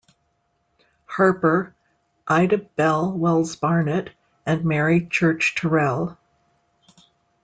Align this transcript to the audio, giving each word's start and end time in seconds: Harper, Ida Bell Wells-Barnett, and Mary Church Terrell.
Harper, 1.05 1.75
Ida 2.27 2.57
Bell 2.57 3.11
Wells-Barnett, 3.15 4.09
and 4.47 4.65
Mary 4.65 5.05
Church 5.05 5.53
Terrell. 5.53 6.17